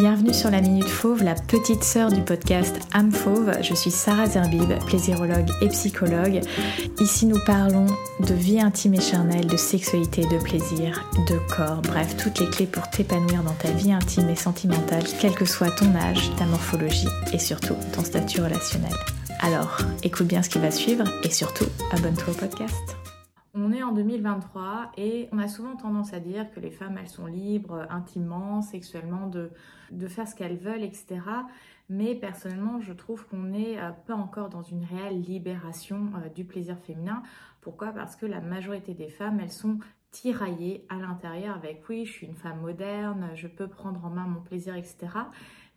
Bienvenue 0.00 0.32
sur 0.32 0.50
la 0.50 0.62
Minute 0.62 0.88
Fauve, 0.88 1.22
la 1.22 1.34
petite 1.34 1.84
sœur 1.84 2.10
du 2.10 2.22
podcast 2.22 2.74
Âme 2.94 3.12
Fauve. 3.12 3.52
Je 3.60 3.74
suis 3.74 3.90
Sarah 3.90 4.24
Zerbib, 4.24 4.72
plaisirologue 4.86 5.50
et 5.60 5.68
psychologue. 5.68 6.40
Ici, 7.00 7.26
nous 7.26 7.38
parlons 7.44 7.84
de 8.18 8.32
vie 8.32 8.62
intime 8.62 8.94
et 8.94 9.00
charnelle, 9.02 9.46
de 9.46 9.58
sexualité, 9.58 10.22
de 10.22 10.42
plaisir, 10.42 11.06
de 11.28 11.38
corps, 11.54 11.82
bref, 11.82 12.16
toutes 12.16 12.40
les 12.40 12.48
clés 12.48 12.64
pour 12.64 12.88
t'épanouir 12.88 13.42
dans 13.42 13.52
ta 13.52 13.72
vie 13.72 13.92
intime 13.92 14.30
et 14.30 14.36
sentimentale, 14.36 15.04
quel 15.20 15.34
que 15.34 15.44
soit 15.44 15.70
ton 15.70 15.94
âge, 15.94 16.30
ta 16.38 16.46
morphologie 16.46 17.08
et 17.34 17.38
surtout 17.38 17.76
ton 17.92 18.02
statut 18.02 18.40
relationnel. 18.40 18.94
Alors, 19.40 19.82
écoute 20.02 20.28
bien 20.28 20.42
ce 20.42 20.48
qui 20.48 20.60
va 20.60 20.70
suivre 20.70 21.04
et 21.24 21.30
surtout, 21.30 21.66
abonne-toi 21.92 22.32
au 22.32 22.36
podcast. 22.36 22.99
On 23.52 23.72
est 23.72 23.82
en 23.82 23.90
2023 23.90 24.92
et 24.96 25.28
on 25.32 25.38
a 25.38 25.48
souvent 25.48 25.74
tendance 25.74 26.12
à 26.12 26.20
dire 26.20 26.50
que 26.52 26.60
les 26.60 26.70
femmes, 26.70 26.96
elles 26.98 27.08
sont 27.08 27.26
libres 27.26 27.84
intimement, 27.90 28.62
sexuellement, 28.62 29.26
de, 29.26 29.50
de 29.90 30.06
faire 30.06 30.28
ce 30.28 30.36
qu'elles 30.36 30.56
veulent, 30.56 30.84
etc. 30.84 31.20
Mais 31.88 32.14
personnellement, 32.14 32.80
je 32.80 32.92
trouve 32.92 33.26
qu'on 33.26 33.42
n'est 33.42 33.80
euh, 33.80 33.90
pas 34.06 34.14
encore 34.14 34.50
dans 34.50 34.62
une 34.62 34.84
réelle 34.84 35.20
libération 35.20 36.12
euh, 36.16 36.28
du 36.28 36.44
plaisir 36.44 36.78
féminin. 36.78 37.24
Pourquoi? 37.60 37.88
Parce 37.88 38.14
que 38.14 38.24
la 38.24 38.40
majorité 38.40 38.94
des 38.94 39.08
femmes, 39.08 39.40
elles 39.40 39.50
sont 39.50 39.80
tiraillées 40.12 40.86
à 40.88 40.96
l'intérieur 40.96 41.56
avec 41.56 41.88
oui, 41.88 42.06
je 42.06 42.12
suis 42.12 42.26
une 42.28 42.36
femme 42.36 42.60
moderne, 42.60 43.30
je 43.34 43.48
peux 43.48 43.66
prendre 43.66 44.04
en 44.04 44.10
main 44.10 44.26
mon 44.26 44.40
plaisir, 44.40 44.76
etc 44.76 45.08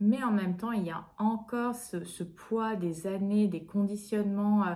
mais 0.00 0.22
en 0.22 0.30
même 0.30 0.56
temps, 0.56 0.72
il 0.72 0.84
y 0.84 0.90
a 0.90 1.04
encore 1.18 1.74
ce, 1.74 2.22
poids 2.24 2.74
des 2.74 3.06
années, 3.06 3.48
des 3.48 3.62
conditionnements, 3.62 4.66
euh, 4.66 4.74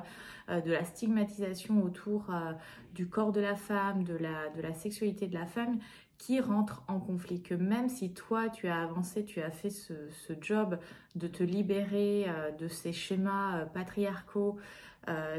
euh, 0.51 0.61
de 0.61 0.71
la 0.71 0.85
stigmatisation 0.85 1.83
autour 1.83 2.27
euh, 2.29 2.53
du 2.95 3.09
corps 3.09 3.33
de 3.33 3.41
la 3.41 3.57
femme, 3.57 4.05
de 4.05 4.15
la, 4.15 4.51
de 4.51 4.61
la 4.61 4.75
sexualité 4.75 5.27
de 5.27 5.35
la 5.35 5.47
femme, 5.47 5.79
qui 6.19 6.41
rentre 6.41 6.85
en 6.89 7.01
conflit. 7.01 7.43
Que 7.43 7.55
même 7.55 7.89
si 7.89 8.13
toi, 8.13 8.51
tu 8.51 8.69
as 8.69 8.83
avancé, 8.83 9.25
tu 9.25 9.41
as 9.41 9.51
fait 9.51 9.71
ce, 9.71 9.95
job 10.41 10.79
de 11.15 11.27
te 11.27 11.43
libérer 11.43 12.27
de 12.59 12.69
ces 12.69 12.93
schémas 12.93 13.65
patriarcaux, 13.67 14.57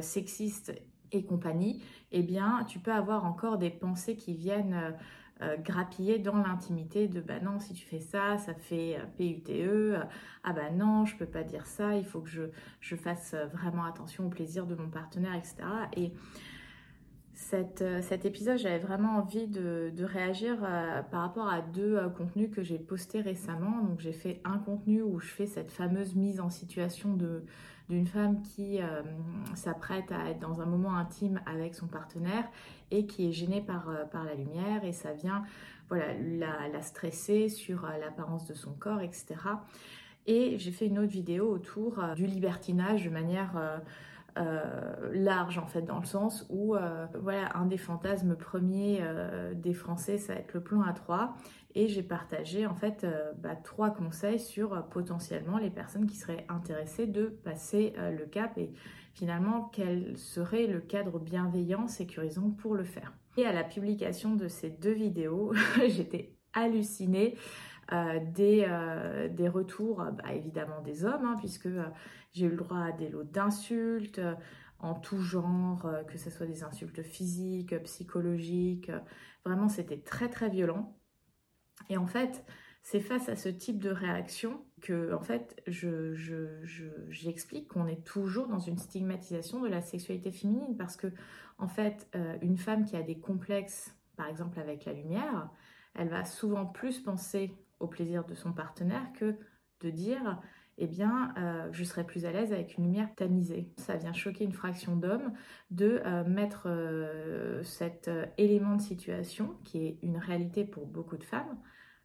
sexistes 0.02 0.73
et 1.14 1.23
compagnie, 1.23 1.81
eh 2.11 2.23
bien, 2.23 2.66
tu 2.67 2.80
peux 2.80 2.92
avoir 2.92 3.25
encore 3.25 3.58
des 3.58 3.70
pensées 3.70 4.17
qui 4.17 4.33
viennent 4.33 4.94
euh, 5.41 5.58
grappiller 5.58 6.17
dans 6.17 6.38
l'intimité 6.38 7.09
de 7.09 7.19
bah 7.19 7.41
non, 7.41 7.59
si 7.59 7.73
tu 7.73 7.86
fais 7.86 8.00
ça, 8.00 8.38
ça 8.38 8.53
fait 8.53 8.95
euh, 8.97 9.05
PUTE, 9.17 9.50
euh, 9.50 10.00
ah 10.45 10.53
bah 10.53 10.72
non, 10.72 11.03
je 11.03 11.17
peux 11.17 11.25
pas 11.25 11.44
dire 11.44 11.67
ça, 11.67 11.97
il 11.97 12.05
faut 12.05 12.22
que 12.22 12.30
je, 12.30 12.95
fasse 12.95 13.36
vraiment 13.52 13.83
attention 13.83 14.27
au 14.27 14.30
plaisir 14.30 14.66
de 14.66 14.75
mon 14.75 14.89
partenaire, 14.89 15.36
etc. 15.36 15.55
Et 15.97 16.14
cet 17.33 18.25
épisode, 18.25 18.58
j'avais 18.58 18.80
vraiment 18.80 19.17
envie 19.17 19.47
de, 19.47 19.92
de 19.94 20.03
réagir 20.05 20.61
par 21.11 21.19
rapport 21.19 21.49
à 21.49 21.61
deux 21.61 21.99
contenus 22.17 22.49
que 22.49 22.64
j'ai 22.64 22.80
postés 22.80 23.20
récemment. 23.20 23.81
Donc 23.81 23.99
j'ai 23.99 24.14
fait 24.14 24.39
un 24.45 24.58
contenu 24.58 25.02
où 25.02 25.20
je 25.20 25.27
fais 25.27 25.45
cette 25.45 25.70
fameuse 25.70 26.16
mise 26.16 26.39
en 26.39 26.49
situation 26.49 27.14
de 27.14 27.44
d'une 27.89 28.08
femme 28.08 28.41
qui 28.41 28.80
s'apprête 29.53 30.11
à 30.11 30.31
être 30.31 30.39
dans 30.39 30.61
un 30.61 30.66
moment 30.66 30.95
intime 30.95 31.39
avec 31.45 31.75
son 31.75 31.88
partenaire 31.88 32.45
et 32.92 33.05
qui 33.05 33.27
est 33.27 33.31
gênée 33.31 33.61
par, 33.61 33.89
euh, 33.89 34.03
la 34.14 34.33
lumière 34.36 34.83
et 34.83 34.94
ça 34.94 35.14
vient 35.14 35.44
voilà, 35.89 36.14
la, 36.14 36.67
la 36.72 36.81
stresser 36.81 37.50
sur 37.50 37.86
euh, 37.86 37.97
l'apparence 38.00 38.47
de 38.47 38.53
son 38.53 38.73
corps, 38.73 39.02
etc. 39.02 39.36
Et 40.27 40.58
j'ai 40.58 40.72
fait 40.72 40.88
une 40.88 41.00
autre 41.00 41.11
vidéo 41.11 41.52
autour 41.52 42.00
euh, 42.00 42.14
du 42.16 42.25
libertinage 42.25 43.05
de 43.05 43.09
manière 43.09 43.81
large 45.14 45.58
en 45.58 45.66
fait 45.66 45.83
dans 45.83 46.00
le 46.00 46.05
sens 46.05 46.45
où 46.50 46.75
voilà 47.22 47.55
un 47.55 47.66
des 47.66 47.78
fantasmes 47.78 48.36
premiers 48.36 49.02
des 49.53 49.73
Français 49.73 50.17
ça 50.17 50.33
va 50.33 50.39
être 50.39 50.53
le 50.53 50.61
plan 50.61 50.81
A3 50.81 51.30
et 51.73 51.88
j'ai 51.88 52.03
partagé 52.03 52.66
en 52.66 52.75
fait 52.75 53.05
bah, 53.38 53.55
trois 53.55 53.92
conseils 53.92 54.39
sur 54.39 54.83
potentiellement 54.89 55.58
les 55.58 55.69
personnes 55.69 56.05
qui 56.05 56.17
seraient 56.17 56.45
intéressées 56.50 57.08
de 57.08 57.26
passer 57.26 57.93
le 57.98 58.26
cap 58.26 58.58
et 58.58 58.73
finalement 59.15 59.70
quel 59.71 60.17
serait 60.17 60.67
le 60.67 60.81
cadre 60.81 61.20
bienveillant, 61.20 61.87
sécurisant 61.87 62.52
pour 62.52 62.76
le 62.76 62.83
faire. 62.83 63.14
Et 63.37 63.45
à 63.45 63.54
la 63.54 63.64
publication 63.64 64.36
de 64.36 64.48
ces 64.48 64.70
deux 64.70 64.93
vidéos, 64.93 65.54
j'étais 65.87 66.36
hallucinée 66.54 67.36
euh, 67.92 68.20
des, 68.34 68.66
euh, 68.68 69.30
des, 69.30 69.48
retours, 69.48 69.98
bah, 69.98 70.34
évidemment 70.34 70.82
des 70.82 71.06
hommes, 71.06 71.26
hein, 71.26 71.36
puisque 71.40 71.68
euh, 71.68 71.86
j'ai 72.34 72.46
eu 72.46 72.50
le 72.50 72.58
droit 72.58 72.80
à 72.80 72.92
des 72.92 73.10
lots 73.10 73.23
d'insultes 73.23 74.22
en 74.80 74.94
tout 74.94 75.20
genre, 75.20 75.90
que 76.08 76.18
ce 76.18 76.30
soit 76.30 76.46
des 76.46 76.64
insultes 76.64 77.02
physiques, 77.02 77.82
psychologiques. 77.84 78.92
Vraiment, 79.46 79.70
c'était 79.70 80.00
très 80.00 80.30
très 80.30 80.50
violent. 80.50 80.98
Et 81.90 81.98
en 81.98 82.08
fait, 82.08 82.44
c'est 82.86 83.00
face 83.00 83.30
à 83.30 83.36
ce 83.36 83.50
type 83.50 83.80
de 83.80 83.90
réaction 83.90 84.64
que, 84.82 85.12
en 85.16 85.22
fait, 85.22 85.60
j'explique 85.66 87.64
je, 87.64 87.73
qu'on 87.73 87.88
est 87.88 88.06
toujours 88.06 88.48
dans 88.48 88.60
une 88.60 88.78
stigmatisation 88.78 89.60
de 89.60 89.67
la 89.67 89.82
sexualité 89.82 90.32
féminine 90.32 90.78
parce 90.78 90.96
que, 90.96 91.08
en 91.58 91.67
fait, 91.67 92.08
euh, 92.16 92.38
une 92.44 92.58
femme 92.58 92.86
qui 92.86 92.96
a 92.96 93.02
des 93.02 93.17
complexes, 93.17 93.98
par 94.16 94.28
exemple 94.28 94.60
avec 94.60 94.86
la 94.86 94.94
lumière, 94.94 95.50
elle 95.96 96.10
va 96.10 96.26
souvent 96.26 96.67
plus 96.67 97.00
penser 97.00 97.56
au 97.80 97.87
plaisir 97.87 98.25
de 98.25 98.36
son 98.36 98.53
partenaire 98.53 99.05
que 99.13 99.36
de 99.81 99.89
dire 99.89 100.41
eh 100.77 100.87
bien, 100.87 101.33
euh, 101.37 101.69
je 101.71 101.86
serais 101.86 102.03
plus 102.03 102.25
à 102.25 102.31
l'aise 102.31 102.52
avec 102.52 102.77
une 102.77 102.83
lumière 102.83 103.08
tamisée. 103.15 103.71
Ça 103.77 103.95
vient 103.95 104.11
choquer 104.11 104.43
une 104.43 104.52
fraction 104.52 104.97
d'hommes 104.97 105.31
de 105.71 106.02
euh, 106.05 106.25
mettre 106.25 106.67
cet 107.63 108.09
élément 108.37 108.75
de 108.75 108.81
situation, 108.81 109.55
qui 109.63 109.86
est 109.86 109.97
une 110.02 110.17
réalité 110.17 110.65
pour 110.65 110.86
beaucoup 110.86 111.17
de 111.17 111.23
femmes, 111.23 111.58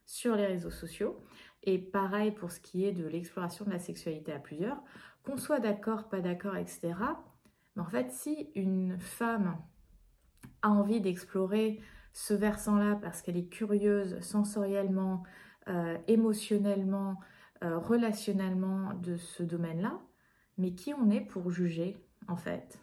sur 0.05 0.35
les 0.35 0.45
réseaux 0.45 0.71
sociaux. 0.71 1.21
Et 1.63 1.77
pareil 1.77 2.31
pour 2.31 2.51
ce 2.51 2.59
qui 2.59 2.85
est 2.85 2.91
de 2.91 3.05
l'exploration 3.05 3.65
de 3.65 3.71
la 3.71 3.79
sexualité 3.79 4.31
à 4.31 4.39
plusieurs, 4.39 4.81
qu'on 5.23 5.37
soit 5.37 5.59
d'accord, 5.59 6.09
pas 6.09 6.21
d'accord, 6.21 6.55
etc. 6.55 6.93
Mais 7.75 7.81
en 7.81 7.89
fait, 7.89 8.11
si 8.11 8.49
une 8.55 8.97
femme 8.99 9.57
a 10.61 10.69
envie 10.69 11.01
d'explorer 11.01 11.79
ce 12.13 12.33
versant-là 12.33 12.97
parce 13.01 13.21
qu'elle 13.21 13.37
est 13.37 13.47
curieuse 13.47 14.19
sensoriellement, 14.21 15.23
euh, 15.67 15.97
émotionnellement, 16.07 17.19
euh, 17.63 17.77
relationnellement 17.77 18.93
de 18.95 19.17
ce 19.17 19.43
domaine-là, 19.43 19.99
mais 20.57 20.73
qui 20.73 20.93
on 20.93 21.09
est 21.09 21.21
pour 21.21 21.51
juger 21.51 21.97
en 22.27 22.35
fait 22.35 22.79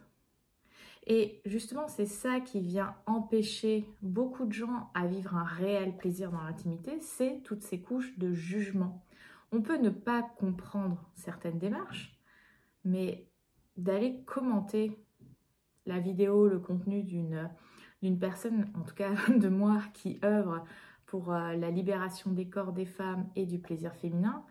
et 1.10 1.40
justement, 1.46 1.88
c'est 1.88 2.06
ça 2.06 2.38
qui 2.38 2.60
vient 2.60 2.94
empêcher 3.06 3.86
beaucoup 4.02 4.44
de 4.44 4.52
gens 4.52 4.90
à 4.92 5.06
vivre 5.06 5.34
un 5.34 5.44
réel 5.44 5.96
plaisir 5.96 6.30
dans 6.30 6.42
l'intimité, 6.42 7.00
c'est 7.00 7.40
toutes 7.44 7.62
ces 7.62 7.80
couches 7.80 8.18
de 8.18 8.34
jugement. 8.34 9.02
On 9.50 9.62
peut 9.62 9.78
ne 9.78 9.88
pas 9.88 10.22
comprendre 10.22 11.10
certaines 11.14 11.58
démarches, 11.58 12.14
mais 12.84 13.26
d'aller 13.78 14.22
commenter 14.26 15.02
la 15.86 15.98
vidéo, 15.98 16.46
le 16.46 16.58
contenu 16.58 17.02
d'une 17.02 17.50
d'une 18.00 18.18
personne, 18.18 18.70
en 18.74 18.82
tout 18.82 18.94
cas 18.94 19.10
de 19.36 19.48
moi, 19.48 19.82
qui 19.92 20.20
œuvre 20.22 20.64
pour 21.08 21.32
euh, 21.32 21.54
la 21.54 21.70
libération 21.70 22.32
des 22.32 22.48
corps 22.48 22.72
des 22.72 22.86
femmes 22.86 23.28
et 23.36 23.44
du 23.44 23.58
plaisir 23.58 23.94
féminin, 23.94 24.44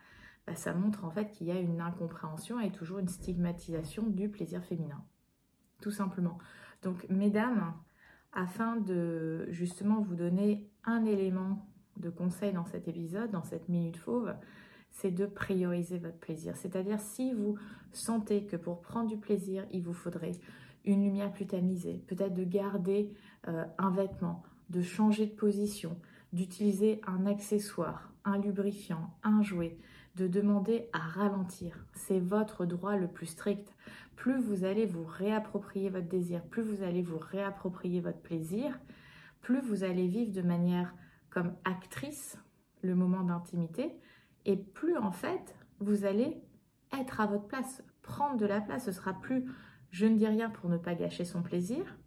bah, 0.45 0.55
ça 0.55 0.73
montre 0.73 1.05
en 1.05 1.09
fait 1.09 1.31
qu'il 1.31 1.47
y 1.47 1.51
a 1.51 1.59
une 1.59 1.81
incompréhension 1.81 2.59
et 2.59 2.71
toujours 2.71 2.99
une 2.99 3.07
stigmatisation 3.07 4.03
du 4.03 4.29
plaisir 4.29 4.63
féminin 4.63 5.03
tout 5.81 5.91
simplement. 5.91 6.37
Donc, 6.83 7.07
mesdames, 7.09 7.73
afin 8.33 8.77
de 8.77 9.47
justement 9.49 10.01
vous 10.01 10.15
donner 10.15 10.69
un 10.83 11.05
élément 11.05 11.67
de 11.97 12.09
conseil 12.09 12.53
dans 12.53 12.65
cet 12.65 12.87
épisode, 12.87 13.31
dans 13.31 13.43
cette 13.43 13.69
minute 13.69 13.97
fauve, 13.97 14.33
c'est 14.91 15.11
de 15.11 15.25
prioriser 15.25 15.97
votre 15.97 16.17
plaisir. 16.17 16.55
C'est-à-dire 16.55 16.99
si 16.99 17.33
vous 17.33 17.57
sentez 17.91 18.45
que 18.45 18.55
pour 18.55 18.81
prendre 18.81 19.09
du 19.09 19.17
plaisir, 19.17 19.65
il 19.71 19.83
vous 19.83 19.93
faudrait 19.93 20.33
une 20.85 21.03
lumière 21.03 21.31
plus 21.31 21.47
tamisée, 21.47 22.03
peut-être 22.07 22.33
de 22.33 22.43
garder 22.43 23.13
euh, 23.47 23.65
un 23.77 23.91
vêtement, 23.91 24.43
de 24.69 24.81
changer 24.81 25.25
de 25.25 25.33
position, 25.33 25.99
d'utiliser 26.37 27.01
un 27.07 27.25
accessoire, 27.25 28.13
un 28.23 28.37
lubrifiant, 28.37 29.09
un 29.23 29.41
jouet, 29.41 29.77
de 30.15 30.27
demander 30.27 30.87
à 30.93 30.99
ralentir. 30.99 31.85
C'est 31.93 32.19
votre 32.19 32.65
droit 32.65 32.95
le 32.95 33.07
plus 33.07 33.25
strict. 33.25 33.75
Plus 34.15 34.39
vous 34.39 34.63
allez 34.63 34.85
vous 34.85 35.03
réapproprier 35.03 35.89
votre 35.89 36.07
désir, 36.07 36.43
plus 36.43 36.61
vous 36.61 36.83
allez 36.83 37.01
vous 37.01 37.17
réapproprier 37.17 37.99
votre 38.01 38.21
plaisir, 38.21 38.79
plus 39.41 39.61
vous 39.61 39.83
allez 39.83 40.07
vivre 40.07 40.31
de 40.31 40.41
manière 40.41 40.93
comme 41.29 41.53
actrice 41.65 42.37
le 42.81 42.95
moment 42.95 43.23
d'intimité, 43.23 43.91
et 44.45 44.55
plus 44.55 44.97
en 44.97 45.11
fait 45.11 45.55
vous 45.79 46.05
allez 46.05 46.41
être 46.97 47.19
à 47.19 47.25
votre 47.25 47.47
place, 47.47 47.83
prendre 48.01 48.37
de 48.37 48.45
la 48.45 48.61
place. 48.61 48.85
Ce 48.85 48.91
sera 48.91 49.13
plus 49.13 49.45
je 49.91 50.05
ne 50.05 50.17
dis 50.17 50.27
rien 50.27 50.49
pour 50.49 50.69
ne 50.69 50.77
pas 50.77 50.95
gâcher 50.95 51.25
son 51.25 51.41
plaisir, 51.41 51.97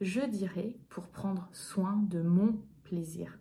je 0.00 0.20
dirais 0.20 0.76
pour 0.88 1.08
prendre 1.08 1.48
soin 1.52 1.96
de 2.08 2.20
mon 2.22 2.60
plaisir. 2.84 3.38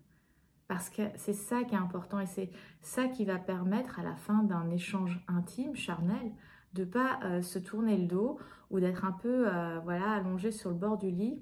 Parce 0.68 0.90
que 0.90 1.04
c'est 1.16 1.34
ça 1.34 1.64
qui 1.64 1.76
est 1.76 1.78
important 1.78 2.20
et 2.20 2.26
c'est 2.26 2.52
ça 2.82 3.08
qui 3.08 3.24
va 3.24 3.38
permettre 3.38 4.00
à 4.00 4.04
la 4.04 4.16
fin 4.16 4.44
d'un 4.44 4.70
échange 4.70 5.24
intime, 5.28 5.76
charnel, 5.76 6.34
de 6.74 6.84
pas 6.84 7.20
euh, 7.24 7.42
se 7.42 7.58
tourner 7.58 7.98
le 7.98 8.06
dos 8.06 8.38
ou 8.70 8.80
d'être 8.80 9.06
un 9.06 9.14
peu 9.14 9.48
euh, 9.48 9.80
voilà 9.80 10.12
allongé 10.12 10.52
sur 10.52 10.70
le 10.70 10.76
bord 10.76 10.98
du 10.98 11.10
lit 11.10 11.42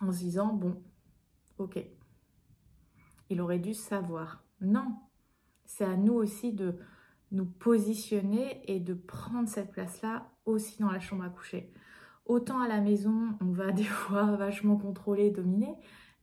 en 0.00 0.12
se 0.12 0.18
disant 0.18 0.52
bon, 0.52 0.80
ok, 1.58 1.84
il 3.30 3.40
aurait 3.40 3.58
dû 3.58 3.74
savoir. 3.74 4.44
Non, 4.60 4.96
c'est 5.64 5.84
à 5.84 5.96
nous 5.96 6.14
aussi 6.14 6.52
de 6.52 6.76
nous 7.32 7.46
positionner 7.46 8.62
et 8.70 8.78
de 8.78 8.94
prendre 8.94 9.48
cette 9.48 9.72
place-là 9.72 10.30
aussi 10.46 10.80
dans 10.80 10.90
la 10.90 11.00
chambre 11.00 11.24
à 11.24 11.28
coucher. 11.28 11.72
Autant 12.26 12.60
à 12.60 12.68
la 12.68 12.80
maison, 12.80 13.36
on 13.40 13.50
va 13.50 13.72
des 13.72 13.82
fois 13.82 14.36
vachement 14.36 14.76
contrôler, 14.76 15.30
dominer, 15.30 15.74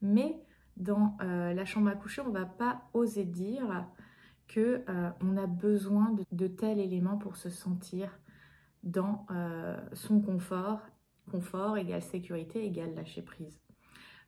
mais 0.02 0.42
dans 0.82 1.16
euh, 1.22 1.54
la 1.54 1.64
chambre 1.64 1.90
à 1.90 1.96
coucher, 1.96 2.22
on 2.22 2.30
ne 2.30 2.38
va 2.38 2.46
pas 2.46 2.82
oser 2.94 3.24
dire 3.24 3.86
que 4.48 4.84
euh, 4.90 5.10
on 5.22 5.38
a 5.38 5.46
besoin 5.48 6.16
de, 6.32 6.48
tel 6.48 6.80
élément 6.80 7.18
pour 7.18 7.38
se 7.38 7.50
sentir 7.50 8.20
dans 8.84 9.26
euh, 9.32 9.78
son 9.94 10.20
confort. 10.20 10.82
Confort 11.30 11.78
égale 11.78 12.02
sécurité 12.02 12.66
égale 12.66 12.96
lâcher 12.96 13.22
prise. 13.22 13.62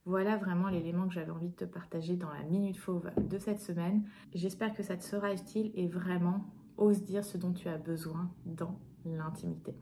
Voilà 0.06 0.38
vraiment 0.38 0.70
l'élément 0.70 1.08
que 1.08 1.14
j'avais 1.14 1.32
envie 1.32 1.50
de 1.50 1.56
te 1.56 1.66
partager 1.66 2.16
dans 2.16 2.32
la 2.32 2.44
Minute 2.44 2.78
Fauve 2.78 3.10
de 3.18 3.38
cette 3.40 3.60
semaine. 3.60 4.08
J'espère 4.34 4.74
que 4.74 4.84
ça 4.84 4.96
te 4.96 5.04
sera 5.04 5.34
utile 5.34 5.72
et 5.74 5.88
vraiment 5.88 6.46
ose 6.78 7.04
dire 7.04 7.26
ce 7.26 7.38
dont 7.38 7.52
tu 7.52 7.68
as 7.68 7.78
besoin 7.78 8.32
dans 8.46 8.80
l'intimité. 9.06 9.76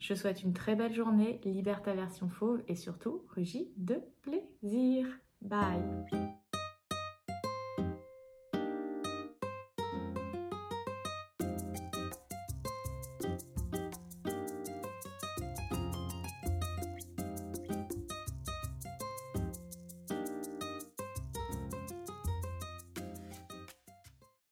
Je 0.00 0.14
souhaite 0.14 0.42
une 0.42 0.52
très 0.52 0.74
belle 0.74 0.92
journée, 0.92 1.40
libère 1.44 1.82
ta 1.82 1.94
version 1.94 2.28
fauve 2.28 2.62
et 2.66 2.74
surtout 2.74 3.22
rugis 3.34 3.70
de 3.76 4.00
plaisir. 4.22 5.06
Bye. 5.42 5.82